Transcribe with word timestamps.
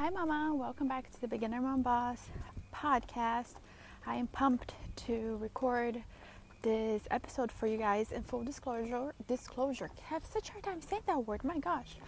Hi, 0.00 0.08
Mama. 0.08 0.54
Welcome 0.54 0.88
back 0.88 1.10
to 1.12 1.20
the 1.20 1.28
Beginner 1.28 1.60
Mom 1.60 1.82
Boss 1.82 2.30
podcast. 2.74 3.56
I 4.06 4.14
am 4.14 4.28
pumped 4.28 4.72
to 5.04 5.36
record 5.42 6.02
this 6.62 7.02
episode 7.10 7.52
for 7.52 7.66
you 7.66 7.76
guys. 7.76 8.10
In 8.10 8.22
full 8.22 8.42
disclosure, 8.42 9.12
disclosure. 9.28 9.90
I 9.94 10.14
have 10.14 10.24
such 10.24 10.48
a 10.48 10.52
hard 10.52 10.64
time 10.64 10.80
saying 10.80 11.02
that 11.06 11.26
word. 11.26 11.44
My 11.44 11.58
gosh, 11.58 11.98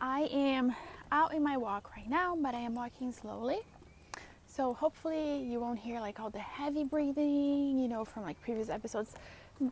I 0.00 0.22
am 0.32 0.74
out 1.12 1.34
in 1.34 1.42
my 1.42 1.58
walk 1.58 1.94
right 1.94 2.08
now, 2.08 2.34
but 2.34 2.54
I 2.54 2.60
am 2.60 2.74
walking 2.74 3.12
slowly. 3.12 3.58
So 4.46 4.72
hopefully 4.72 5.42
you 5.42 5.60
won't 5.60 5.78
hear 5.78 6.00
like 6.00 6.20
all 6.20 6.30
the 6.30 6.38
heavy 6.38 6.84
breathing, 6.84 7.78
you 7.78 7.88
know, 7.88 8.06
from 8.06 8.22
like 8.22 8.40
previous 8.40 8.70
episodes. 8.70 9.12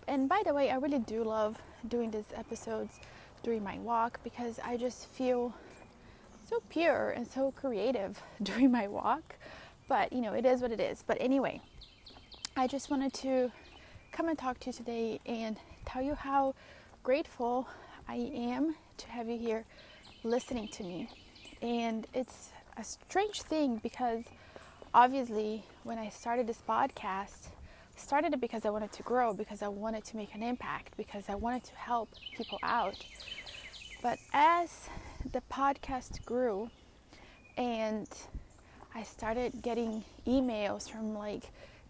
And 0.09 0.29
by 0.29 0.43
the 0.45 0.53
way, 0.53 0.71
I 0.71 0.77
really 0.77 0.99
do 0.99 1.25
love 1.25 1.57
doing 1.89 2.11
these 2.11 2.35
episodes 2.37 3.01
during 3.43 3.65
my 3.65 3.79
walk 3.79 4.21
because 4.23 4.61
I 4.63 4.77
just 4.77 5.09
feel 5.09 5.55
so 6.53 6.63
pure 6.69 7.09
and 7.11 7.27
so 7.27 7.51
creative 7.51 8.23
during 8.43 8.71
my 8.71 8.87
walk. 8.87 9.37
But 9.89 10.13
you 10.13 10.21
know, 10.21 10.35
it 10.35 10.45
is 10.45 10.61
what 10.61 10.71
it 10.71 10.81
is. 10.81 11.03
But 11.07 11.17
anyway, 11.19 11.61
I 12.57 12.67
just 12.67 12.91
wanted 12.91 13.15
to 13.15 13.51
come 14.13 14.29
and 14.29 14.39
talk 14.39 14.61
to 14.61 14.67
you 14.67 14.73
today 14.75 15.21
and 15.25 15.57
tell 15.87 16.03
you 16.03 16.15
how 16.15 16.55
grateful 17.03 17.67
I 18.07 18.17
am 18.35 18.75
to 18.99 19.09
have 19.09 19.29
you 19.29 19.39
here 19.39 19.65
listening 20.25 20.69
to 20.69 20.83
me. 20.83 21.09
And 21.63 22.07
it's 22.13 22.51
a 22.77 22.85
strange 22.85 23.43
thing 23.43 23.81
because 23.83 24.25
obviously 24.93 25.65
when 25.85 25.99
I 25.99 26.11
started 26.11 26.47
this 26.47 26.61
podcast, 26.69 27.49
started 27.97 28.35
it 28.35 28.41
because 28.43 28.67
I 28.67 28.71
wanted 28.71 28.93
to 28.93 29.03
grow, 29.03 29.33
because 29.33 29.63
I 29.63 29.69
wanted 29.69 30.05
to 30.05 30.17
make 30.19 30.35
an 30.35 30.43
impact, 30.43 30.99
because 30.99 31.25
I 31.29 31.35
wanted 31.35 31.65
to 31.65 31.75
help 31.77 32.11
people 32.37 32.59
out. 32.63 33.03
But 34.03 34.19
as 34.35 34.89
the 35.33 35.43
podcast 35.51 36.23
grew 36.27 36.71
and 37.57 38.07
I 38.95 39.03
started 39.03 39.63
getting 39.63 40.05
emails 40.27 40.91
from 40.91 41.15
like 41.15 41.45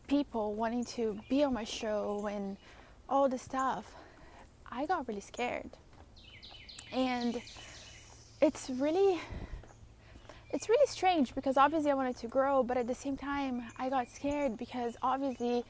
people 0.06 0.54
wanting 0.54 0.84
to 0.84 1.18
be 1.28 1.42
on 1.42 1.52
my 1.52 1.64
show 1.64 2.28
and 2.30 2.56
all 3.08 3.28
the 3.28 3.38
stuff, 3.38 3.84
I 4.70 4.86
got 4.86 5.08
really 5.08 5.20
scared. 5.20 5.70
And 6.92 7.42
it's 8.40 8.70
really 8.70 9.20
it's 10.50 10.68
really 10.68 10.86
strange 10.86 11.34
because 11.34 11.56
obviously 11.56 11.90
I 11.90 11.94
wanted 11.94 12.16
to 12.18 12.28
grow, 12.28 12.62
but 12.62 12.77
at 12.77 12.86
the 12.86 12.94
same 12.94 13.16
time 13.16 13.64
I 13.77 13.88
got 13.88 14.08
scared 14.08 14.56
because 14.56 14.96
obviously 15.02 15.64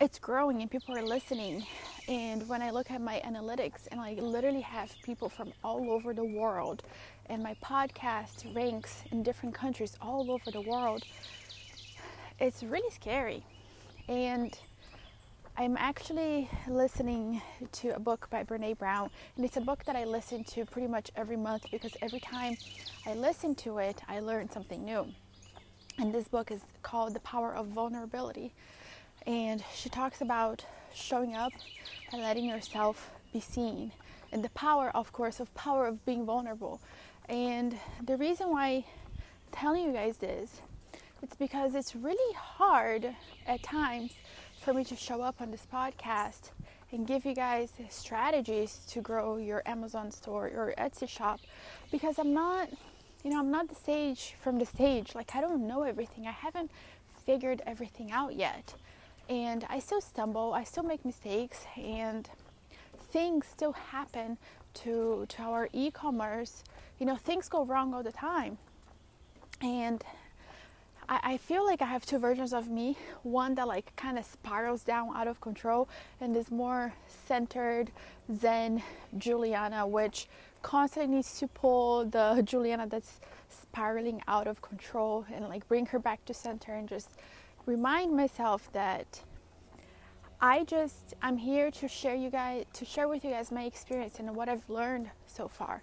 it's 0.00 0.18
growing 0.18 0.60
and 0.60 0.70
people 0.70 0.96
are 0.96 1.02
listening. 1.02 1.64
And 2.08 2.46
when 2.48 2.60
I 2.60 2.70
look 2.70 2.90
at 2.90 3.00
my 3.00 3.20
analytics 3.24 3.88
and 3.90 4.00
I 4.00 4.12
literally 4.14 4.60
have 4.60 4.92
people 5.02 5.28
from 5.28 5.52
all 5.64 5.90
over 5.90 6.12
the 6.12 6.24
world, 6.24 6.82
and 7.28 7.42
my 7.42 7.56
podcast 7.64 8.54
ranks 8.54 9.02
in 9.10 9.22
different 9.22 9.54
countries 9.54 9.96
all 10.00 10.30
over 10.30 10.50
the 10.50 10.60
world, 10.60 11.02
it's 12.38 12.62
really 12.62 12.90
scary. 12.90 13.42
And 14.08 14.56
I'm 15.56 15.76
actually 15.78 16.50
listening 16.68 17.40
to 17.72 17.96
a 17.96 17.98
book 17.98 18.28
by 18.30 18.44
Brene 18.44 18.76
Brown, 18.76 19.08
and 19.36 19.44
it's 19.44 19.56
a 19.56 19.62
book 19.62 19.84
that 19.86 19.96
I 19.96 20.04
listen 20.04 20.44
to 20.44 20.66
pretty 20.66 20.88
much 20.88 21.10
every 21.16 21.36
month 21.36 21.66
because 21.70 21.96
every 22.02 22.20
time 22.20 22.56
I 23.06 23.14
listen 23.14 23.54
to 23.56 23.78
it, 23.78 24.02
I 24.08 24.20
learn 24.20 24.50
something 24.50 24.84
new. 24.84 25.06
And 25.98 26.12
this 26.12 26.28
book 26.28 26.50
is 26.50 26.60
called 26.82 27.14
The 27.14 27.20
Power 27.20 27.56
of 27.56 27.68
Vulnerability 27.68 28.52
and 29.26 29.62
she 29.74 29.88
talks 29.88 30.20
about 30.20 30.64
showing 30.94 31.34
up 31.34 31.52
and 32.12 32.22
letting 32.22 32.44
yourself 32.44 33.10
be 33.32 33.40
seen 33.40 33.92
and 34.32 34.42
the 34.42 34.50
power 34.50 34.90
of 34.94 35.12
course 35.12 35.40
of 35.40 35.52
power 35.54 35.86
of 35.86 36.04
being 36.04 36.24
vulnerable. 36.24 36.80
And 37.28 37.76
the 38.04 38.16
reason 38.16 38.50
why 38.50 38.68
I'm 38.68 38.84
telling 39.52 39.84
you 39.84 39.92
guys 39.92 40.18
this 40.18 40.60
it's 41.22 41.34
because 41.34 41.74
it's 41.74 41.96
really 41.96 42.34
hard 42.34 43.16
at 43.46 43.62
times 43.62 44.12
for 44.60 44.74
me 44.74 44.84
to 44.84 44.94
show 44.94 45.22
up 45.22 45.40
on 45.40 45.50
this 45.50 45.66
podcast 45.72 46.50
and 46.92 47.06
give 47.06 47.24
you 47.24 47.34
guys 47.34 47.72
strategies 47.88 48.80
to 48.88 49.00
grow 49.00 49.38
your 49.38 49.62
Amazon 49.66 50.10
store 50.10 50.46
or 50.48 50.74
Etsy 50.78 51.08
shop 51.08 51.40
because 51.90 52.18
I'm 52.18 52.32
not 52.32 52.68
you 53.24 53.30
know 53.30 53.40
I'm 53.40 53.50
not 53.50 53.68
the 53.68 53.74
sage 53.74 54.34
from 54.40 54.58
the 54.58 54.66
stage. 54.66 55.14
Like 55.14 55.34
I 55.34 55.40
don't 55.40 55.66
know 55.66 55.82
everything. 55.82 56.26
I 56.26 56.32
haven't 56.32 56.70
figured 57.24 57.60
everything 57.66 58.12
out 58.12 58.36
yet 58.36 58.74
and 59.28 59.64
I 59.68 59.78
still 59.78 60.00
stumble, 60.00 60.52
I 60.52 60.64
still 60.64 60.82
make 60.82 61.04
mistakes, 61.04 61.64
and 61.76 62.28
things 63.10 63.46
still 63.46 63.72
happen 63.72 64.38
to 64.74 65.26
to 65.28 65.42
our 65.42 65.68
e-commerce. 65.72 66.62
You 66.98 67.06
know, 67.06 67.16
things 67.16 67.48
go 67.48 67.64
wrong 67.64 67.94
all 67.94 68.02
the 68.02 68.12
time, 68.12 68.58
and 69.60 70.02
I, 71.08 71.20
I 71.22 71.36
feel 71.36 71.64
like 71.64 71.82
I 71.82 71.86
have 71.86 72.04
two 72.06 72.18
versions 72.18 72.52
of 72.52 72.68
me. 72.68 72.96
One 73.22 73.54
that 73.56 73.68
like 73.68 73.94
kind 73.96 74.18
of 74.18 74.24
spirals 74.24 74.82
down 74.82 75.16
out 75.16 75.28
of 75.28 75.40
control, 75.40 75.88
and 76.20 76.36
is 76.36 76.50
more 76.50 76.94
centered 77.26 77.90
Zen 78.40 78.82
Juliana, 79.18 79.86
which 79.86 80.28
constantly 80.62 81.16
needs 81.16 81.38
to 81.38 81.46
pull 81.46 82.04
the 82.06 82.42
Juliana 82.44 82.86
that's 82.88 83.20
spiraling 83.48 84.20
out 84.26 84.46
of 84.46 84.60
control 84.62 85.24
and 85.32 85.48
like 85.48 85.66
bring 85.68 85.86
her 85.86 85.98
back 85.98 86.24
to 86.24 86.34
center 86.34 86.74
and 86.74 86.88
just 86.88 87.10
remind 87.66 88.16
myself 88.16 88.70
that 88.72 89.22
I 90.40 90.64
just 90.64 91.14
I'm 91.20 91.36
here 91.36 91.70
to 91.72 91.88
share 91.88 92.14
you 92.14 92.30
guys 92.30 92.64
to 92.74 92.84
share 92.84 93.08
with 93.08 93.24
you 93.24 93.30
guys 93.30 93.50
my 93.50 93.64
experience 93.64 94.18
and 94.18 94.34
what 94.34 94.48
I've 94.48 94.68
learned 94.68 95.10
so 95.26 95.48
far. 95.48 95.82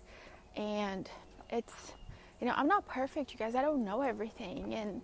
And 0.56 1.10
it's 1.50 1.94
you 2.40 2.48
know, 2.48 2.54
I'm 2.58 2.68
not 2.68 2.86
perfect, 2.88 3.32
you 3.32 3.38
guys. 3.38 3.56
I 3.56 3.62
don't 3.62 3.86
know 3.86 4.02
everything 4.02 4.74
and 4.74 5.02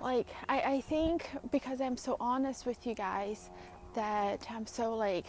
like 0.00 0.26
I, 0.48 0.60
I 0.60 0.80
think 0.80 1.30
because 1.50 1.80
I'm 1.80 1.96
so 1.96 2.16
honest 2.20 2.66
with 2.66 2.86
you 2.86 2.94
guys 2.94 3.50
that 3.94 4.46
I'm 4.50 4.66
so 4.66 4.94
like 4.94 5.26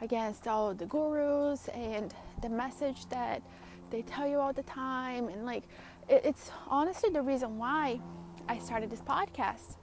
against 0.00 0.46
all 0.46 0.74
the 0.74 0.86
gurus 0.86 1.68
and 1.68 2.12
the 2.42 2.48
message 2.48 3.06
that 3.06 3.42
they 3.90 4.02
tell 4.02 4.28
you 4.28 4.38
all 4.38 4.52
the 4.52 4.64
time 4.64 5.28
and 5.28 5.46
like 5.46 5.62
it, 6.08 6.22
it's 6.24 6.50
honestly 6.68 7.10
the 7.10 7.22
reason 7.22 7.56
why 7.56 8.00
I 8.48 8.58
started 8.58 8.90
this 8.90 9.00
podcast 9.00 9.76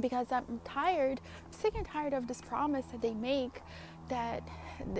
because 0.00 0.32
I'm 0.32 0.60
tired, 0.64 1.20
sick 1.50 1.74
and 1.76 1.86
tired 1.86 2.12
of 2.12 2.26
this 2.26 2.40
promise 2.40 2.86
that 2.86 3.02
they 3.02 3.14
make 3.14 3.60
that 4.08 4.42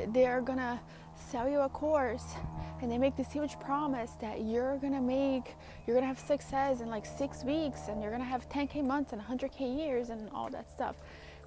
they're 0.08 0.40
gonna 0.40 0.80
sell 1.14 1.48
you 1.48 1.60
a 1.60 1.68
course 1.68 2.34
and 2.80 2.90
they 2.90 2.98
make 2.98 3.16
this 3.16 3.30
huge 3.32 3.58
promise 3.60 4.12
that 4.20 4.42
you're 4.42 4.76
gonna 4.78 5.00
make, 5.00 5.54
you're 5.86 5.94
gonna 5.94 6.06
have 6.06 6.18
success 6.18 6.80
in 6.80 6.88
like 6.88 7.06
six 7.06 7.44
weeks 7.44 7.88
and 7.88 8.02
you're 8.02 8.10
gonna 8.10 8.24
have 8.24 8.48
10k 8.48 8.84
months 8.84 9.12
and 9.12 9.22
100k 9.22 9.60
years 9.60 10.10
and 10.10 10.28
all 10.30 10.48
that 10.50 10.70
stuff. 10.70 10.96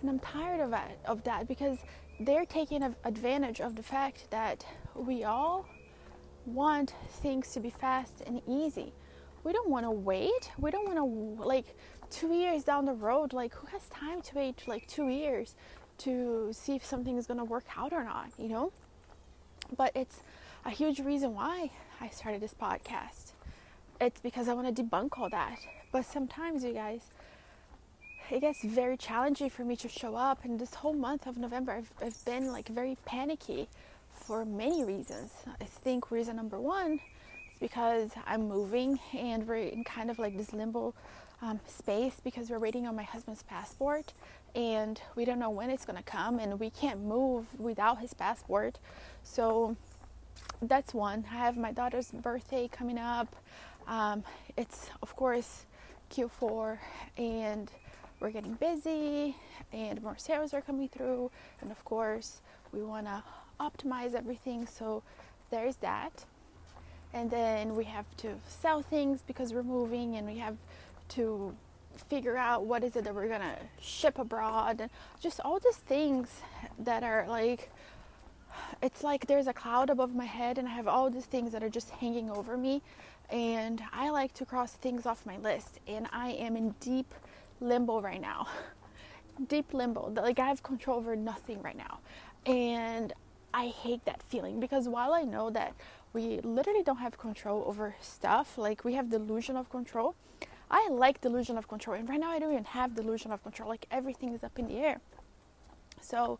And 0.02 0.10
I'm 0.10 0.20
tired 0.20 0.62
of 0.62 0.72
that, 0.72 0.98
of 1.06 1.24
that 1.24 1.48
because 1.48 1.78
they're 2.20 2.46
taking 2.46 2.84
advantage 3.04 3.60
of 3.62 3.76
the 3.76 3.84
fact 3.84 4.28
that 4.32 4.66
we 4.96 5.24
all 5.24 5.66
want 6.46 6.94
things 7.10 7.52
to 7.54 7.60
be 7.60 7.70
fast 7.70 8.22
and 8.26 8.42
easy. 8.48 8.94
We 9.46 9.54
don't 9.54 9.70
want 9.70 9.86
to 9.86 9.92
wait. 9.92 10.52
We 10.58 10.72
don't 10.72 10.86
want 10.86 10.98
to 10.98 11.48
like 11.48 11.78
two 12.10 12.34
years 12.34 12.64
down 12.64 12.86
the 12.86 12.94
road, 12.94 13.32
like 13.32 13.54
who 13.54 13.68
has 13.68 13.88
time 13.90 14.22
to 14.24 14.36
wait 14.36 14.68
like 14.68 14.88
two 14.88 15.08
years 15.08 15.54
to 16.00 16.50
see 16.52 16.76
if 16.76 16.84
something 16.84 17.16
is 17.16 17.28
gonna 17.28 17.46
work 17.46 17.66
out 17.78 17.94
or 17.94 18.04
not, 18.04 18.32
you 18.40 18.50
know? 18.50 18.74
But 19.78 19.92
it's 19.96 20.22
a 20.66 20.72
huge 20.72 21.00
reason 21.00 21.36
why 21.36 21.70
I 22.02 22.10
started 22.10 22.42
this 22.42 22.56
podcast. 22.56 23.34
It's 24.02 24.20
because 24.20 24.50
I 24.50 24.54
want 24.54 24.76
to 24.76 24.84
debunk 24.84 25.18
all 25.18 25.30
that. 25.30 25.60
But 25.92 26.06
sometimes, 26.06 26.64
you 26.64 26.74
guys, 26.74 27.02
it 28.32 28.42
gets 28.42 28.64
very 28.64 28.98
challenging 28.98 29.52
for 29.52 29.64
me 29.64 29.76
to 29.78 29.88
show 29.88 30.16
up. 30.16 30.44
And 30.44 30.60
this 30.60 30.74
whole 30.74 30.94
month 30.94 31.28
of 31.28 31.38
November, 31.38 31.72
I've, 31.72 31.94
I've 32.02 32.26
been 32.26 32.52
like 32.52 32.68
very 32.68 32.98
panicky 33.06 33.70
for 34.10 34.44
many 34.44 34.84
reasons. 34.84 35.32
I 35.62 35.66
think 35.66 36.12
reason 36.12 36.36
number 36.36 36.60
one 36.60 37.00
is 37.56 37.60
because 37.60 38.12
I'm 38.26 38.48
moving 38.48 39.00
and 39.14 39.48
we're 39.48 39.56
in 39.56 39.84
kind 39.84 40.10
of 40.10 40.20
like 40.20 40.38
this 40.38 40.54
limbo 40.54 40.94
um, 41.42 41.60
space 41.68 42.20
because 42.24 42.50
we're 42.50 42.60
waiting 42.60 42.88
on 42.88 42.96
my 42.96 43.04
husband's 43.04 43.44
passport 43.44 44.14
and 44.56 45.02
we 45.16 45.26
don't 45.26 45.40
know 45.40 45.50
when 45.50 45.70
it's 45.70 45.86
to 45.86 46.04
come 46.04 46.40
and 46.40 46.60
we 46.60 46.70
can't 46.70 47.02
move 47.02 47.46
without 47.60 48.00
his 48.00 48.14
passport. 48.14 48.80
So 49.24 49.76
that's 50.62 50.94
one. 50.94 51.26
I 51.32 51.36
have 51.36 51.58
my 51.58 51.72
daughter's 51.72 52.12
birthday 52.12 52.68
coming 52.68 52.98
up. 52.98 53.36
Um, 53.88 54.24
it's, 54.58 54.90
of 55.02 55.16
course, 55.16 55.66
Q4 56.12 56.78
and 57.18 57.72
we're 58.20 58.32
getting 58.32 58.54
busy 58.54 59.36
and 59.74 60.02
more 60.02 60.18
sales 60.18 60.54
are 60.54 60.62
coming 60.62 60.90
through. 60.90 61.32
And 61.62 61.72
of 61.72 61.84
course, 61.86 62.42
we 62.72 62.82
want 62.82 63.08
to 63.08 63.24
optimize 63.60 64.14
everything. 64.14 64.68
So 64.68 65.04
there's 65.52 65.76
that. 65.78 66.26
And 67.16 67.32
then 67.32 67.76
we 67.76 67.86
have 67.86 68.06
to 68.18 68.36
sell 68.48 68.84
things 68.84 69.24
because 69.26 69.54
we're 69.54 69.64
moving 69.64 70.18
and 70.18 70.28
we 70.28 70.38
have 70.38 70.58
to 71.10 71.56
figure 72.10 72.38
out 72.38 72.66
what 72.66 72.84
is 72.84 72.96
it 72.96 73.06
that 73.06 73.16
we're 73.16 73.30
gonna 73.30 73.58
ship 73.82 74.20
abroad 74.20 74.82
and 74.82 74.90
just 75.22 75.40
all 75.40 75.60
these 75.60 75.78
things 75.78 76.42
that 76.78 77.04
are 77.04 77.26
like 77.26 77.72
it's 78.82 79.02
like 79.02 79.28
there's 79.28 79.48
a 79.48 79.54
cloud 79.54 79.90
above 79.90 80.14
my 80.14 80.26
head 80.26 80.58
and 80.58 80.68
I 80.68 80.72
have 80.72 80.90
all 80.90 81.10
these 81.10 81.26
things 81.26 81.54
that 81.54 81.64
are 81.64 81.70
just 81.70 81.90
hanging 81.90 82.30
over 82.30 82.58
me 82.58 82.82
and 83.30 83.82
I 83.92 84.10
like 84.10 84.34
to 84.36 84.46
cross 84.46 84.74
things 84.74 85.06
off 85.06 85.26
my 85.26 85.38
list. 85.38 85.80
And 85.88 86.08
I 86.12 86.32
am 86.32 86.56
in 86.56 86.76
deep 86.80 87.14
limbo 87.60 88.02
right 88.02 88.22
now. 88.22 88.48
deep 89.48 89.74
limbo. 89.74 90.10
Like 90.10 90.40
I 90.40 90.48
have 90.48 90.64
control 90.64 90.98
over 90.98 91.16
nothing 91.16 91.62
right 91.62 91.78
now. 91.78 92.00
And 92.46 93.14
I 93.54 93.68
hate 93.68 94.04
that 94.06 94.22
feeling 94.22 94.60
because 94.60 94.88
while 94.88 95.14
I 95.14 95.24
know 95.24 95.50
that 95.52 95.74
we 96.16 96.40
literally 96.40 96.82
don't 96.82 97.00
have 97.00 97.18
control 97.18 97.66
over 97.68 97.94
stuff, 98.00 98.58
like 98.58 98.86
we 98.86 98.94
have 98.94 99.10
delusion 99.12 99.58
of 99.58 99.70
control, 99.70 100.16
I 100.72 100.88
like 100.90 101.20
delusion 101.20 101.58
of 101.58 101.68
control. 101.68 101.98
And 101.98 102.08
right 102.08 102.20
now 102.20 102.32
I 102.32 102.40
don't 102.40 102.54
even 102.54 102.64
have 102.64 102.96
delusion 102.96 103.32
of 103.34 103.44
control. 103.44 103.68
Like 103.70 103.86
everything 103.92 104.34
is 104.34 104.44
up 104.44 104.58
in 104.58 104.68
the 104.68 104.78
air. 104.78 105.02
So, 106.02 106.40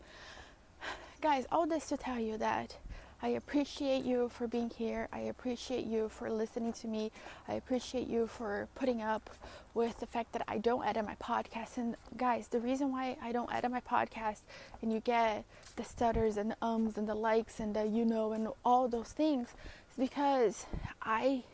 guys, 1.20 1.46
all 1.52 1.66
this 1.66 1.88
to 1.90 1.98
tell 1.98 2.18
you 2.18 2.38
that 2.38 2.78
I 3.22 3.28
appreciate 3.28 4.04
you 4.04 4.28
for 4.28 4.46
being 4.46 4.70
here. 4.70 5.08
I 5.12 5.20
appreciate 5.20 5.86
you 5.86 6.08
for 6.10 6.30
listening 6.30 6.74
to 6.74 6.86
me. 6.86 7.10
I 7.48 7.54
appreciate 7.54 8.08
you 8.08 8.26
for 8.26 8.68
putting 8.74 9.00
up 9.00 9.30
with 9.72 9.98
the 10.00 10.06
fact 10.06 10.32
that 10.32 10.42
I 10.46 10.58
don't 10.58 10.86
edit 10.86 11.06
my 11.06 11.14
podcast. 11.16 11.78
And 11.78 11.96
guys, 12.16 12.48
the 12.48 12.60
reason 12.60 12.92
why 12.92 13.16
I 13.22 13.32
don't 13.32 13.52
edit 13.52 13.70
my 13.70 13.80
podcast 13.80 14.40
and 14.82 14.92
you 14.92 15.00
get 15.00 15.44
the 15.76 15.84
stutters 15.84 16.36
and 16.36 16.50
the 16.50 16.56
ums 16.60 16.98
and 16.98 17.08
the 17.08 17.14
likes 17.14 17.58
and 17.58 17.74
the 17.74 17.86
you 17.86 18.04
know 18.04 18.32
and 18.32 18.48
all 18.64 18.86
those 18.86 19.08
things 19.12 19.48
is 19.48 19.96
because 19.98 20.66
I 21.00 21.44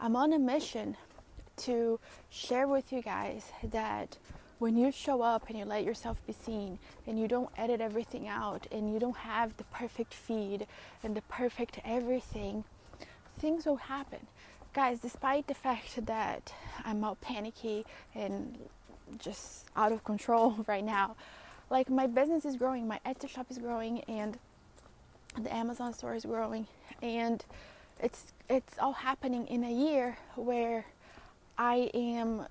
I'm 0.00 0.16
on 0.16 0.32
a 0.32 0.38
mission 0.38 0.96
to 1.58 2.00
share 2.30 2.66
with 2.66 2.92
you 2.92 3.02
guys 3.02 3.52
that 3.62 4.16
when 4.58 4.76
you 4.76 4.92
show 4.92 5.22
up 5.22 5.48
and 5.48 5.58
you 5.58 5.64
let 5.64 5.84
yourself 5.84 6.24
be 6.26 6.32
seen 6.32 6.78
and 7.06 7.18
you 7.18 7.28
don't 7.28 7.50
edit 7.56 7.80
everything 7.80 8.28
out 8.28 8.66
and 8.70 8.92
you 8.92 8.98
don't 8.98 9.16
have 9.16 9.56
the 9.56 9.64
perfect 9.64 10.14
feed 10.14 10.66
and 11.02 11.16
the 11.16 11.22
perfect 11.22 11.80
everything, 11.84 12.64
things 13.38 13.66
will 13.66 13.76
happen. 13.76 14.20
Guys, 14.72 15.00
despite 15.00 15.46
the 15.46 15.54
fact 15.54 16.06
that 16.06 16.52
I'm 16.84 17.04
all 17.04 17.16
panicky 17.16 17.84
and 18.14 18.58
just 19.18 19.66
out 19.76 19.92
of 19.92 20.04
control 20.04 20.56
right 20.66 20.84
now, 20.84 21.16
like 21.70 21.90
my 21.90 22.06
business 22.06 22.44
is 22.44 22.56
growing, 22.56 22.86
my 22.86 23.00
Etsy 23.06 23.28
shop 23.28 23.46
is 23.50 23.58
growing, 23.58 24.00
and 24.02 24.38
the 25.40 25.52
Amazon 25.52 25.92
store 25.92 26.14
is 26.14 26.24
growing, 26.24 26.66
and 27.02 27.44
it's 28.00 28.32
it's 28.48 28.78
all 28.78 28.92
happening 28.92 29.46
in 29.46 29.64
a 29.64 29.72
year 29.72 30.18
where 30.36 30.84
I 31.56 31.90
am 31.94 32.46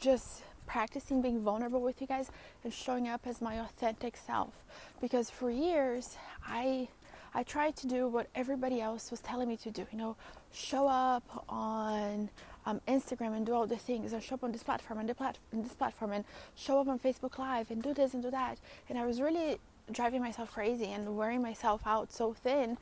just 0.00 0.42
practicing 0.70 1.20
being 1.20 1.40
vulnerable 1.40 1.80
with 1.80 2.00
you 2.00 2.06
guys 2.06 2.30
and 2.62 2.72
showing 2.72 3.08
up 3.08 3.26
as 3.26 3.40
my 3.40 3.58
authentic 3.58 4.16
self. 4.16 4.54
Because 5.00 5.28
for 5.28 5.50
years 5.50 6.16
I 6.46 6.88
I 7.34 7.42
tried 7.42 7.74
to 7.76 7.86
do 7.86 8.08
what 8.08 8.26
everybody 8.34 8.80
else 8.80 9.10
was 9.10 9.20
telling 9.20 9.48
me 9.48 9.56
to 9.58 9.70
do 9.70 9.84
you 9.90 9.98
know 9.98 10.16
show 10.52 10.86
up 10.86 11.44
on 11.48 12.30
um, 12.66 12.80
Instagram 12.86 13.34
and 13.36 13.44
do 13.44 13.52
all 13.52 13.66
the 13.66 13.76
things 13.76 14.12
and 14.12 14.22
show 14.22 14.36
up 14.36 14.44
on 14.44 14.52
this 14.52 14.62
platform 14.62 15.00
and 15.00 15.16
plat- 15.16 15.38
this 15.52 15.74
platform 15.74 16.12
and 16.12 16.24
show 16.54 16.80
up 16.80 16.86
on 16.86 16.98
Facebook 17.00 17.36
Live 17.38 17.70
and 17.72 17.82
do 17.82 17.92
this 17.92 18.14
and 18.14 18.22
do 18.22 18.30
that. 18.30 18.58
And 18.88 18.96
I 18.96 19.06
was 19.06 19.20
really 19.20 19.58
driving 19.90 20.20
myself 20.22 20.52
crazy 20.52 20.92
and 20.92 21.16
wearing 21.16 21.42
myself 21.42 21.80
out 21.84 22.12
so 22.12 22.32
thin 22.32 22.78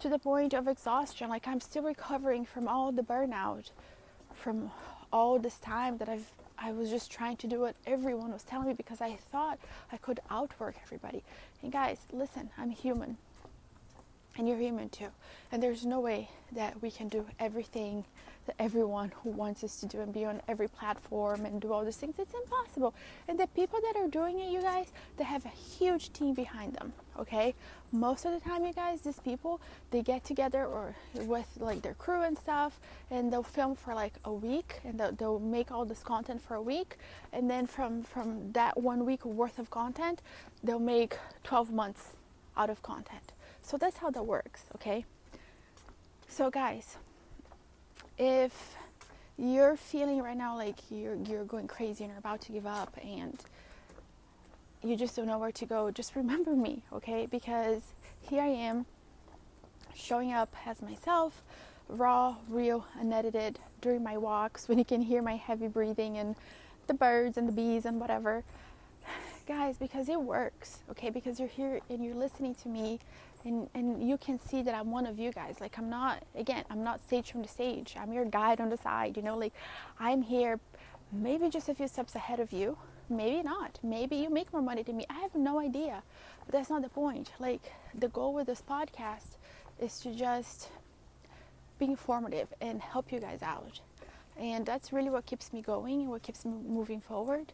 to 0.00 0.08
the 0.10 0.18
point 0.18 0.52
of 0.52 0.68
exhaustion. 0.68 1.30
Like 1.30 1.48
I'm 1.48 1.60
still 1.60 1.84
recovering 1.84 2.44
from 2.44 2.68
all 2.68 2.92
the 2.92 3.02
burnout 3.02 3.70
from 4.34 4.70
all 5.12 5.38
this 5.38 5.58
time 5.58 5.98
that 5.98 6.08
I've 6.08 6.28
I 6.62 6.72
was 6.72 6.90
just 6.90 7.10
trying 7.10 7.38
to 7.38 7.46
do 7.46 7.60
what 7.60 7.74
everyone 7.86 8.32
was 8.32 8.42
telling 8.42 8.68
me 8.68 8.74
because 8.74 9.00
I 9.00 9.16
thought 9.32 9.58
I 9.90 9.96
could 9.96 10.20
outwork 10.30 10.76
everybody. 10.82 11.22
And 11.62 11.72
guys, 11.72 11.98
listen, 12.12 12.50
I'm 12.58 12.70
human. 12.70 13.16
And 14.36 14.46
you're 14.46 14.58
human 14.58 14.90
too. 14.90 15.08
And 15.50 15.62
there's 15.62 15.86
no 15.86 16.00
way 16.00 16.28
that 16.52 16.80
we 16.82 16.90
can 16.90 17.08
do 17.08 17.26
everything 17.38 18.04
that 18.46 18.56
everyone 18.58 19.12
who 19.22 19.30
wants 19.30 19.62
us 19.62 19.76
to 19.80 19.86
do 19.86 20.00
and 20.00 20.12
be 20.12 20.24
on 20.24 20.40
every 20.48 20.68
platform 20.68 21.44
and 21.44 21.60
do 21.60 21.72
all 21.72 21.84
these 21.84 21.96
things. 21.96 22.14
It's 22.18 22.34
impossible. 22.34 22.94
And 23.28 23.38
the 23.38 23.46
people 23.48 23.80
that 23.80 23.96
are 23.96 24.08
doing 24.08 24.38
it, 24.40 24.50
you 24.50 24.60
guys, 24.60 24.86
they 25.16 25.24
have 25.24 25.44
a 25.44 25.50
huge 25.50 26.12
team 26.12 26.34
behind 26.34 26.74
them. 26.74 26.92
Okay? 27.18 27.54
Most 27.92 28.24
of 28.24 28.32
the 28.32 28.40
time, 28.40 28.64
you 28.64 28.72
guys, 28.72 29.00
these 29.02 29.18
people 29.18 29.60
they 29.90 30.02
get 30.02 30.24
together 30.24 30.64
or 30.64 30.94
with 31.14 31.46
like 31.58 31.82
their 31.82 31.94
crew 31.94 32.22
and 32.22 32.38
stuff, 32.38 32.78
and 33.10 33.32
they'll 33.32 33.42
film 33.42 33.74
for 33.74 33.94
like 33.94 34.14
a 34.24 34.32
week, 34.32 34.80
and 34.84 34.98
they'll, 34.98 35.12
they'll 35.12 35.38
make 35.40 35.70
all 35.72 35.84
this 35.84 36.02
content 36.02 36.40
for 36.40 36.54
a 36.54 36.62
week, 36.62 36.96
and 37.32 37.50
then 37.50 37.66
from 37.66 38.02
from 38.02 38.52
that 38.52 38.80
one 38.80 39.04
week 39.04 39.24
worth 39.24 39.58
of 39.58 39.70
content, 39.70 40.22
they'll 40.62 40.78
make 40.78 41.18
12 41.42 41.72
months 41.72 42.12
out 42.56 42.70
of 42.70 42.82
content. 42.82 43.32
So 43.62 43.76
that's 43.76 43.98
how 43.98 44.10
that 44.10 44.24
works. 44.24 44.64
Okay? 44.76 45.04
So 46.28 46.48
guys, 46.50 46.96
if 48.20 48.76
you're 49.38 49.76
feeling 49.76 50.22
right 50.22 50.36
now 50.36 50.54
like 50.54 50.76
you're 50.90 51.14
you're 51.14 51.44
going 51.44 51.66
crazy 51.66 52.04
and 52.04 52.10
you're 52.10 52.18
about 52.18 52.42
to 52.42 52.52
give 52.52 52.66
up 52.66 52.94
and 53.02 53.42
you 54.82 54.94
just 54.94 55.16
don't 55.16 55.26
know 55.26 55.38
where 55.38 55.52
to 55.52 55.66
go, 55.66 55.90
just 55.90 56.14
remember 56.14 56.54
me, 56.54 56.82
okay? 56.92 57.26
Because 57.26 57.82
here 58.20 58.42
I 58.42 58.48
am 58.48 58.86
showing 59.94 60.32
up 60.32 60.54
as 60.66 60.80
myself, 60.80 61.42
raw, 61.88 62.36
real, 62.48 62.86
unedited 62.98 63.58
during 63.80 64.02
my 64.02 64.16
walks 64.16 64.68
when 64.68 64.78
you 64.78 64.84
can 64.84 65.02
hear 65.02 65.22
my 65.22 65.36
heavy 65.36 65.68
breathing 65.68 66.16
and 66.16 66.34
the 66.86 66.94
birds 66.94 67.36
and 67.36 67.46
the 67.46 67.52
bees 67.52 67.84
and 67.84 68.00
whatever. 68.00 68.42
Guys, 69.50 69.78
because 69.78 70.08
it 70.08 70.20
works, 70.20 70.78
okay? 70.92 71.10
Because 71.10 71.40
you're 71.40 71.48
here 71.48 71.80
and 71.90 72.04
you're 72.04 72.14
listening 72.14 72.54
to 72.54 72.68
me 72.68 73.00
and, 73.44 73.68
and 73.74 74.08
you 74.08 74.16
can 74.16 74.38
see 74.38 74.62
that 74.62 74.76
I'm 74.76 74.92
one 74.92 75.06
of 75.06 75.18
you 75.18 75.32
guys. 75.32 75.56
Like, 75.60 75.76
I'm 75.76 75.90
not, 75.90 76.22
again, 76.36 76.62
I'm 76.70 76.84
not 76.84 77.00
stage 77.00 77.32
from 77.32 77.42
the 77.42 77.48
stage. 77.48 77.96
I'm 77.98 78.12
your 78.12 78.26
guide 78.26 78.60
on 78.60 78.70
the 78.70 78.76
side, 78.76 79.16
you 79.16 79.24
know, 79.24 79.36
like, 79.36 79.52
I'm 79.98 80.22
here 80.22 80.60
maybe 81.10 81.50
just 81.50 81.68
a 81.68 81.74
few 81.74 81.88
steps 81.88 82.14
ahead 82.14 82.38
of 82.38 82.52
you. 82.52 82.78
Maybe 83.08 83.42
not. 83.42 83.80
Maybe 83.82 84.14
you 84.14 84.30
make 84.30 84.52
more 84.52 84.62
money 84.62 84.84
than 84.84 84.96
me. 84.96 85.04
I 85.10 85.18
have 85.18 85.34
no 85.34 85.58
idea. 85.58 86.04
But 86.46 86.52
that's 86.52 86.70
not 86.70 86.82
the 86.82 86.88
point. 86.88 87.32
Like, 87.40 87.72
the 87.92 88.06
goal 88.06 88.32
with 88.32 88.46
this 88.46 88.62
podcast 88.62 89.36
is 89.80 89.98
to 90.02 90.14
just 90.14 90.68
be 91.80 91.86
informative 91.86 92.54
and 92.60 92.80
help 92.80 93.10
you 93.10 93.18
guys 93.18 93.42
out. 93.42 93.80
And 94.38 94.64
that's 94.64 94.92
really 94.92 95.10
what 95.10 95.26
keeps 95.26 95.52
me 95.52 95.60
going 95.60 96.02
and 96.02 96.10
what 96.10 96.22
keeps 96.22 96.44
me 96.44 96.52
moving 96.68 97.00
forward 97.00 97.52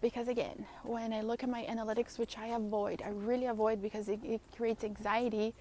because 0.00 0.28
again 0.28 0.66
when 0.82 1.12
i 1.12 1.20
look 1.20 1.42
at 1.42 1.48
my 1.48 1.64
analytics 1.64 2.18
which 2.18 2.36
i 2.38 2.48
avoid 2.48 3.02
i 3.04 3.08
really 3.10 3.46
avoid 3.46 3.80
because 3.80 4.08
it, 4.08 4.20
it, 4.24 4.40
creates 4.56 4.84
anxiety 4.84 5.54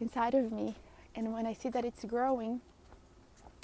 inside 0.00 0.34
of 0.34 0.52
me. 0.52 0.76
And 1.14 1.32
when 1.32 1.46
i 1.46 1.52
see 1.52 1.68
that 1.70 1.84
it's 1.84 2.04
growing 2.04 2.60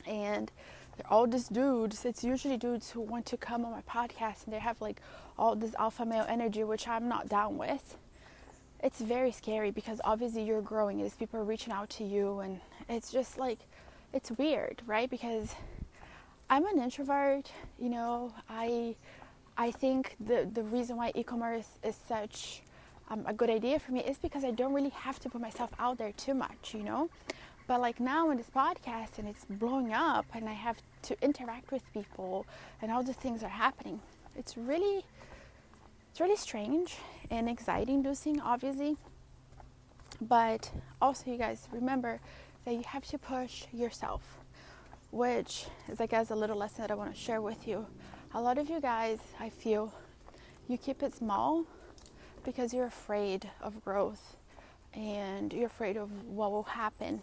and 0.07 0.51
they're 0.97 1.13
all 1.13 1.27
these 1.27 1.49
dudes 1.49 2.05
it's 2.05 2.25
usually 2.25 2.57
dudes 2.57 2.91
who 2.91 3.01
want 3.01 3.27
to 3.27 3.37
come 3.37 3.65
on 3.65 3.73
my 3.73 3.83
podcast 3.83 4.45
and 4.45 4.53
they 4.55 4.59
have 4.59 4.81
like 4.81 5.01
all 5.39 5.55
this 5.55 5.75
alpha 5.79 6.05
male 6.05 6.27
energy 6.29 6.65
which 6.65 6.87
i'm 6.89 7.09
not 7.09 7.29
down 7.29 7.57
with. 7.59 7.97
It's 8.83 9.01
very 9.01 9.33
scary 9.33 9.71
because 9.71 10.01
obviously 10.05 10.43
you're 10.43 10.61
growing 10.61 11.01
as 11.01 11.15
people 11.15 11.41
are 11.41 11.45
reaching 11.45 11.73
out 11.73 11.89
to 11.91 12.05
you 12.05 12.41
and 12.41 12.61
it's 12.89 13.11
just 13.11 13.39
like 13.39 13.59
it's 14.13 14.31
weird 14.33 14.83
right? 14.87 15.09
Because 15.09 15.55
i'm 16.51 16.67
an 16.67 16.79
introvert 16.79 17.51
you 17.79 17.89
know 17.89 18.33
i 18.49 18.95
I 19.57 19.71
think 19.71 20.17
the, 20.19 20.49
the 20.53 20.63
reason 20.63 20.97
why 20.97 21.13
e-commerce 21.15 21.69
is 21.85 21.97
such 22.09 22.63
um, 23.09 23.25
a 23.27 23.33
good 23.33 23.51
idea 23.51 23.79
for 23.79 23.93
me 23.93 24.01
is 24.01 24.19
because 24.19 24.45
I 24.45 24.51
don't 24.51 24.73
really 24.73 24.91
have 24.91 25.21
to 25.21 25.31
put 25.31 25.41
myself 25.41 25.71
out 25.79 25.99
there 25.99 26.13
too 26.13 26.35
much, 26.35 26.75
you 26.75 26.83
know. 26.83 27.09
But 27.67 27.81
like 27.81 28.01
now 28.01 28.31
in 28.31 28.37
this 28.37 28.51
podcast 28.55 29.19
and 29.19 29.29
it's 29.29 29.45
blowing 29.45 29.93
up 29.93 30.27
and 30.35 30.49
I 30.49 30.53
have 30.53 30.79
to 31.03 31.17
interact 31.23 31.71
with 31.71 31.83
people 31.93 32.47
and 32.83 32.91
all 32.91 33.03
the 33.03 33.13
things 33.13 33.43
are 33.43 33.49
happening. 33.49 34.01
It's 34.37 34.57
really 34.57 35.05
it's 36.11 36.21
really 36.21 36.37
strange 36.37 36.97
and 37.31 37.49
anxiety 37.49 37.95
inducing 37.95 38.41
obviously. 38.41 38.97
But 40.21 40.73
also 41.01 41.31
you 41.31 41.39
guys 41.39 41.69
remember 41.73 42.21
that 42.65 42.75
you 42.75 42.83
have 42.87 43.07
to 43.07 43.19
push 43.19 43.65
yourself, 43.73 44.39
which 45.11 45.67
is 45.89 46.01
I 46.01 46.07
guess 46.07 46.31
a 46.31 46.35
little 46.35 46.57
lesson 46.57 46.83
that 46.83 46.91
I 46.91 46.95
want 46.95 47.15
to 47.15 47.21
share 47.21 47.41
with 47.41 47.67
you 47.67 47.87
a 48.35 48.41
lot 48.41 48.59
of 48.59 48.69
you 48.69 48.81
guys, 48.81 49.19
I 49.39 49.49
feel, 49.49 49.93
you 50.69 50.77
keep 50.77 51.05
it 51.05 51.15
small 51.15 51.65
because 52.45 52.75
you're 52.75 52.87
afraid 52.87 53.49
of 53.63 53.83
growth 53.85 54.37
and 54.93 55.53
you're 55.53 55.67
afraid 55.67 55.97
of 55.97 56.11
what 56.27 56.51
will 56.51 56.65
happen 56.65 57.23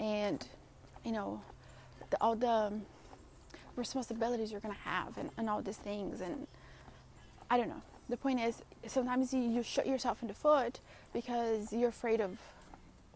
and, 0.00 0.44
you 1.04 1.12
know, 1.12 1.40
the, 2.10 2.16
all 2.20 2.34
the 2.34 2.48
um, 2.48 2.82
responsibilities 3.76 4.50
you're 4.50 4.60
going 4.60 4.74
to 4.74 4.80
have 4.80 5.16
and, 5.16 5.30
and 5.38 5.48
all 5.48 5.62
these 5.62 5.76
things. 5.76 6.20
And 6.20 6.48
I 7.48 7.56
don't 7.56 7.68
know. 7.68 7.82
The 8.08 8.16
point 8.16 8.40
is, 8.40 8.62
sometimes 8.88 9.32
you, 9.32 9.40
you 9.40 9.64
yourself 9.84 10.22
in 10.22 10.28
the 10.28 10.34
foot 10.34 10.80
because 11.12 11.72
you're 11.72 11.90
afraid 11.90 12.20
of 12.20 12.36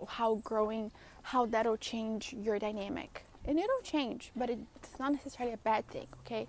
how 0.07 0.37
growing, 0.45 0.93
how 1.23 1.45
that'll 1.47 1.77
change 1.77 2.33
your 2.33 2.61
dynamic. 2.61 3.25
And 3.45 3.59
it'll 3.59 3.83
change, 3.83 4.31
but 4.37 4.49
it's 4.49 4.99
not 5.01 5.13
necessarily 5.13 5.55
a 5.55 5.59
bad 5.59 5.87
thing, 5.89 6.07
okay? 6.25 6.47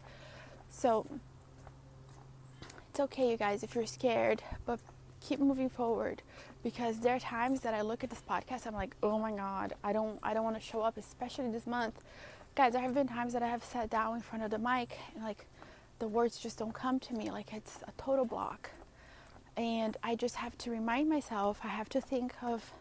So 0.69 1.05
it's 2.89 3.00
okay, 3.00 3.31
you 3.31 3.38
guys, 3.38 3.63
if 3.63 3.75
you're 3.75 3.86
scared, 3.86 4.41
but 4.65 4.79
keep 5.21 5.39
moving 5.39 5.69
forward 5.69 6.21
because 6.63 7.00
there 7.00 7.15
are 7.15 7.19
times 7.19 7.62
that 7.62 7.74
I 7.74 7.81
look 7.81 8.03
at 8.03 8.09
this 8.09 8.24
podcast 8.29 8.67
I'm 8.67 8.74
like 8.74 8.95
oh 9.03 9.19
my 9.19 9.31
god 9.31 9.74
I 9.83 9.93
don't 9.93 10.19
I 10.24 10.33
don't 10.33 10.43
want 10.43 10.55
to 10.55 10.62
show 10.62 10.81
up 10.81 10.97
especially 10.97 11.51
this 11.51 11.67
month. 11.67 11.95
Guys 12.55 12.74
there 12.74 12.81
have 12.81 12.93
been 12.93 13.07
times 13.07 13.33
that 13.33 13.43
I 13.43 13.47
have 13.47 13.63
sat 13.63 13.89
down 13.89 14.15
in 14.15 14.21
front 14.21 14.43
of 14.43 14.51
the 14.51 14.57
mic 14.57 14.97
and 15.15 15.24
like 15.24 15.45
the 16.00 16.07
words 16.07 16.38
just 16.38 16.59
don't 16.59 16.74
come 16.74 17.00
to 17.01 17.13
me 17.13 17.31
like 17.31 17.53
it's 17.53 17.79
a 17.88 17.91
total 18.01 18.25
block. 18.25 18.71
And 19.55 19.97
I 20.03 20.15
just 20.15 20.36
have 20.36 20.57
to 20.59 20.71
remind 20.71 21.09
myself 21.09 21.59
I 21.63 21.69
have 21.69 21.89
to 21.89 22.01
think 22.01 22.33
of 22.41 22.71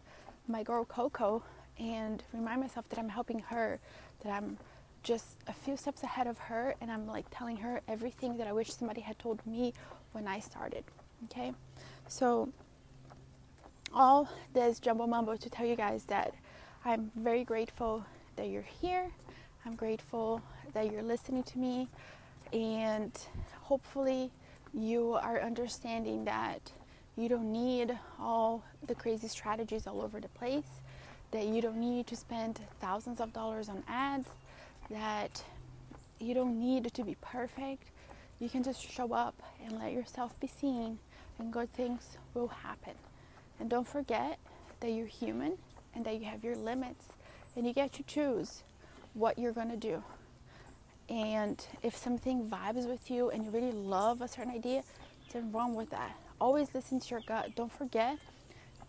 my 0.47 0.62
girl 0.62 0.85
Coco 0.85 1.43
and 1.78 2.23
remind 2.33 2.61
myself 2.61 2.88
that 2.90 2.99
I'm 2.99 3.09
helping 3.09 3.40
her 3.40 3.81
that 4.23 4.33
I'm 4.33 4.59
just 5.07 5.37
a 5.47 5.53
few 5.53 5.77
steps 5.77 6.03
ahead 6.03 6.27
of 6.27 6.37
her 6.37 6.75
and 6.81 6.91
I'm 6.91 7.07
like 7.07 7.27
telling 7.31 7.57
her 7.59 7.81
everything 7.87 8.37
that 8.39 8.49
I 8.49 8.53
wish 8.53 8.73
somebody 8.73 9.01
had 9.01 9.17
told 9.21 9.41
me 9.47 9.73
when 10.11 10.27
I 10.27 10.41
started. 10.41 10.83
Okay? 11.27 11.53
So 12.09 12.49
all 13.95 14.29
this 14.53 14.81
jumbo 14.81 15.07
mumbo 15.07 15.37
to 15.37 15.49
tell 15.49 15.65
you 15.65 15.77
guys 15.77 16.05
that 16.07 16.35
I'm 16.85 17.13
very 17.15 17.45
grateful 17.45 18.05
that 18.35 18.49
you're 18.49 18.63
here. 18.81 19.09
I'm 19.65 19.77
grateful 19.77 20.43
that 20.75 20.91
you're 20.91 21.03
listening 21.03 21.45
to 21.45 21.59
me 21.59 21.89
and 22.53 23.13
hopefully 23.63 24.33
you 24.75 25.13
are 25.13 25.41
understanding 25.41 26.25
that 26.25 26.73
you 27.17 27.29
don't 27.29 27.53
need 27.53 27.97
all 28.21 28.65
the 28.85 28.95
crazy 28.97 29.29
strategies 29.29 29.87
all 29.87 30.03
over 30.03 30.21
the 30.21 30.29
place, 30.29 30.83
that 31.31 31.47
you 31.47 31.63
don't 31.63 31.79
need 31.79 32.09
to 32.09 32.17
spend 32.17 32.59
thousands 32.81 33.21
of 33.21 33.33
dollars 33.33 33.69
on 33.69 33.85
ads, 33.89 34.29
that 34.90 35.43
you 36.19 36.35
don't 36.35 36.59
need 36.59 36.93
to 36.93 37.05
be 37.05 37.16
perfect. 37.21 37.90
You 38.38 38.49
can 38.49 38.62
just 38.62 38.81
show 38.81 39.12
up 39.12 39.35
and 39.64 39.78
let 39.78 39.93
yourself 39.93 40.38
be 40.40 40.47
seen, 40.47 40.99
and 41.38 41.52
good 41.52 41.73
things 41.73 42.16
will 42.35 42.49
happen. 42.49 42.95
And 43.59 43.71
don't 43.71 43.87
forget 43.87 44.38
that 44.81 44.90
you're 44.90 45.07
human 45.07 45.59
and 45.95 46.05
that 46.05 46.19
you 46.19 46.26
have 46.26 46.45
your 46.45 46.57
limits, 46.57 47.07
and 47.57 47.66
you 47.66 47.73
get 47.73 47.93
to 47.95 48.02
choose 48.02 48.62
what 49.14 49.38
you're 49.38 49.52
going 49.52 49.71
to 49.71 49.76
do. 49.76 50.02
And 51.09 51.64
if 51.83 51.97
something 51.97 52.50
vibes 52.50 52.87
with 52.87 53.11
you 53.11 53.31
and 53.31 53.45
you 53.45 53.50
really 53.50 53.73
love 53.73 54.21
a 54.21 54.28
certain 54.28 54.52
idea, 54.52 54.83
nothing 55.26 55.52
wrong 55.52 55.75
with 55.75 55.90
that. 55.90 56.14
Always 56.40 56.75
listen 56.75 57.00
to 57.00 57.09
your 57.09 57.23
gut. 57.26 57.55
Don't 57.55 57.73
forget 57.73 58.19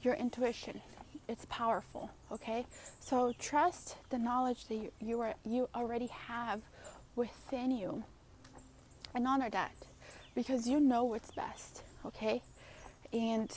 your 0.02 0.16
intuition 0.16 0.82
it's 1.28 1.46
powerful 1.50 2.10
okay? 2.32 2.66
So 3.00 3.34
trust 3.40 3.98
the 4.10 4.18
knowledge 4.18 4.66
that 4.68 4.76
you, 4.76 4.92
you 5.02 5.22
are 5.22 5.36
you 5.46 5.70
already 5.76 6.08
have 6.08 6.62
within 7.16 7.72
you 7.72 8.04
and 9.14 9.28
honor 9.28 9.50
that 9.50 9.74
because 10.36 10.68
you 10.68 10.80
know 10.80 11.04
what's 11.04 11.32
best 11.32 11.84
okay? 12.06 12.42
And 13.14 13.52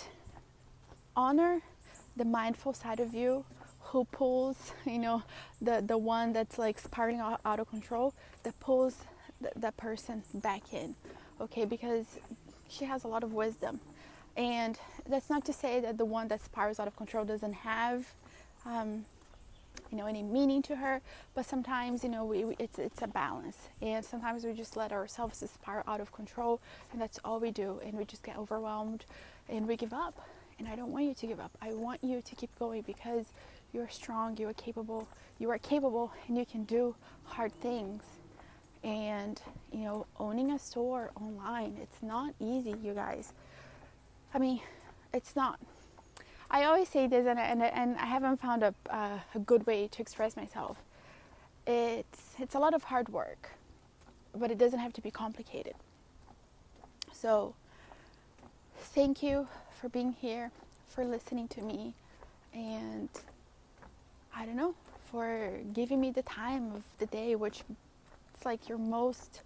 honor 1.16 1.60
the 2.16 2.24
mindful 2.24 2.72
side 2.72 3.00
of 3.00 3.14
you 3.14 3.44
who 3.80 4.04
pulls 4.04 4.72
you 4.86 4.98
know 4.98 5.22
the 5.60 5.82
the 5.86 5.98
one 5.98 6.32
that's 6.32 6.58
like 6.58 6.78
spiraling 6.78 7.20
out, 7.20 7.40
of 7.44 7.68
control 7.68 8.14
that 8.42 8.58
pulls 8.60 8.96
th- 9.42 9.52
that 9.56 9.76
person 9.76 10.22
back 10.34 10.72
in 10.72 10.94
okay? 11.40 11.64
Because 11.64 12.06
she 12.68 12.84
has 12.84 13.04
a 13.04 13.08
lot 13.08 13.22
of 13.24 13.32
wisdom 13.32 13.80
and 14.36 14.78
that's 15.08 15.30
not 15.30 15.44
to 15.46 15.52
say 15.52 15.80
that 15.80 15.98
the 15.98 16.04
one 16.04 16.28
that 16.28 16.42
spirals 16.44 16.78
out 16.80 16.88
of 16.88 16.96
control 16.96 17.24
doesn't 17.24 17.52
have, 17.52 18.06
um, 18.64 19.04
you 19.90 19.98
know, 19.98 20.06
any 20.06 20.22
meaning 20.22 20.62
to 20.62 20.76
her. 20.76 21.00
But 21.34 21.46
sometimes, 21.46 22.04
you 22.04 22.10
know, 22.10 22.24
we, 22.24 22.44
we, 22.44 22.56
it's 22.58 22.78
it's 22.78 23.02
a 23.02 23.06
balance, 23.08 23.68
and 23.82 24.04
sometimes 24.04 24.44
we 24.44 24.52
just 24.52 24.76
let 24.76 24.92
ourselves 24.92 25.42
spiral 25.52 25.84
out 25.86 26.00
of 26.00 26.12
control, 26.12 26.60
and 26.92 27.00
that's 27.00 27.18
all 27.24 27.40
we 27.40 27.50
do, 27.50 27.80
and 27.84 27.94
we 27.94 28.04
just 28.04 28.22
get 28.22 28.36
overwhelmed, 28.36 29.04
and 29.48 29.66
we 29.66 29.76
give 29.76 29.92
up. 29.92 30.20
And 30.58 30.68
I 30.68 30.76
don't 30.76 30.92
want 30.92 31.06
you 31.06 31.14
to 31.14 31.26
give 31.26 31.40
up. 31.40 31.52
I 31.62 31.72
want 31.72 32.04
you 32.04 32.20
to 32.20 32.34
keep 32.34 32.56
going 32.58 32.82
because 32.82 33.26
you're 33.72 33.88
strong, 33.88 34.36
you 34.36 34.48
are 34.48 34.52
capable, 34.54 35.08
you 35.38 35.50
are 35.50 35.58
capable, 35.58 36.12
and 36.28 36.36
you 36.36 36.44
can 36.44 36.64
do 36.64 36.94
hard 37.24 37.52
things. 37.60 38.02
And 38.84 39.40
you 39.72 39.80
know, 39.84 40.06
owning 40.18 40.52
a 40.52 40.58
store 40.58 41.10
online, 41.20 41.76
it's 41.82 42.02
not 42.02 42.34
easy, 42.40 42.74
you 42.82 42.94
guys. 42.94 43.32
I 44.32 44.38
mean, 44.38 44.60
it's 45.12 45.34
not. 45.34 45.58
I 46.50 46.64
always 46.64 46.88
say 46.88 47.06
this, 47.06 47.26
and, 47.26 47.38
and, 47.38 47.62
and 47.62 47.96
I 47.96 48.06
haven't 48.06 48.40
found 48.40 48.62
a, 48.62 48.74
uh, 48.88 49.18
a 49.34 49.38
good 49.38 49.66
way 49.66 49.88
to 49.88 50.02
express 50.02 50.36
myself. 50.36 50.78
It's, 51.66 52.34
it's 52.38 52.54
a 52.54 52.58
lot 52.58 52.74
of 52.74 52.84
hard 52.84 53.08
work, 53.08 53.50
but 54.34 54.50
it 54.50 54.58
doesn't 54.58 54.78
have 54.78 54.92
to 54.94 55.00
be 55.00 55.10
complicated. 55.10 55.74
So, 57.12 57.54
thank 58.78 59.22
you 59.22 59.46
for 59.80 59.88
being 59.88 60.12
here, 60.12 60.50
for 60.88 61.04
listening 61.04 61.48
to 61.48 61.62
me, 61.62 61.94
and 62.52 63.08
I 64.34 64.46
don't 64.46 64.56
know, 64.56 64.74
for 65.10 65.50
giving 65.72 66.00
me 66.00 66.10
the 66.10 66.22
time 66.22 66.72
of 66.72 66.82
the 66.98 67.06
day, 67.06 67.34
which 67.34 67.62
it's 68.34 68.44
like 68.44 68.68
your 68.68 68.78
most 68.78 69.42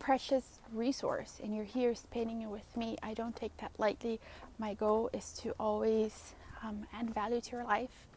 precious 0.00 0.58
resource 0.72 1.38
and 1.42 1.54
you're 1.54 1.64
here 1.64 1.94
spending 1.94 2.42
it 2.42 2.48
with 2.48 2.76
me. 2.76 2.96
I 3.02 3.14
don't 3.14 3.36
take 3.36 3.56
that 3.58 3.70
lightly. 3.78 4.18
My 4.58 4.74
goal 4.74 5.10
is 5.12 5.32
to 5.34 5.54
always 5.60 6.34
um, 6.64 6.86
add 6.92 7.14
value 7.14 7.40
to 7.40 7.52
your 7.52 7.64
life 7.64 8.08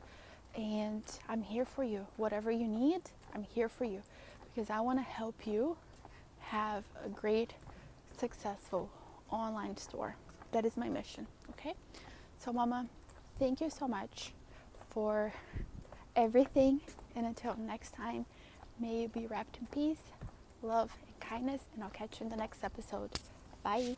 and 0.55 1.03
I'm 1.29 1.43
here 1.43 1.65
for 1.65 1.83
you. 1.83 2.07
Whatever 2.17 2.49
you 2.51 2.67
need, 2.67 3.01
I'm 3.35 3.43
here 3.43 3.69
for 3.69 3.85
you 3.85 4.01
because 4.55 4.69
I 4.69 4.79
want 4.79 4.97
to 4.99 5.03
help 5.03 5.45
you 5.45 5.77
have 6.39 6.85
a 7.05 7.09
great, 7.09 7.53
successful 8.17 8.89
online 9.29 9.77
store. 9.77 10.15
That 10.53 10.65
is 10.65 10.77
my 10.77 10.87
mission, 10.87 11.27
okay? 11.51 11.73
So, 12.39 12.53
Mama, 12.53 12.87
thank 13.39 13.59
you 13.59 13.69
so 13.69 13.87
much 13.87 14.31
for 14.89 15.33
everything. 16.15 16.81
And 17.15 17.25
until 17.25 17.55
next 17.57 17.93
time, 17.93 18.25
may 18.79 19.01
you 19.01 19.07
be 19.07 19.25
wrapped 19.25 19.57
in 19.57 19.67
peace, 19.67 20.01
love, 20.61 20.95
kindness, 21.30 21.62
and 21.74 21.84
I'll 21.84 21.89
catch 21.89 22.20
you 22.20 22.25
in 22.25 22.30
the 22.30 22.38
next 22.38 22.63
episode. 22.63 23.12
Bye. 23.63 23.96